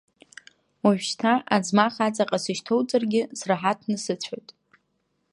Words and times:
Ожәшьҭа 0.87 1.33
аӡмах 1.55 1.95
аҵаҟа 2.05 2.37
сышьҭоуҵаргьы 2.43 3.21
сраҳаҭны 3.39 3.97
сыцәоит! 4.03 4.49